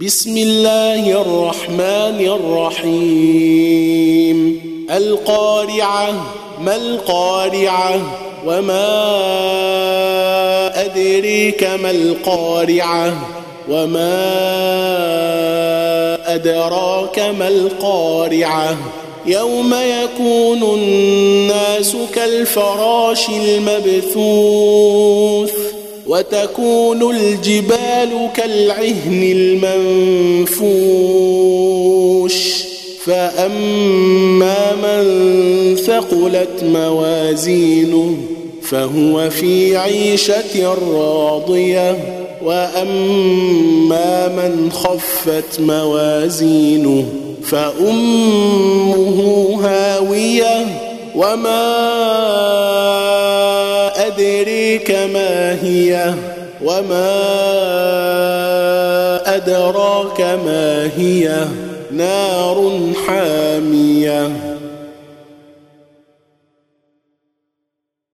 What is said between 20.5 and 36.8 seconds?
الناس كالفراش المبثوث. وتكون الجبال كالعهن المنفوش. فأما من ثقلت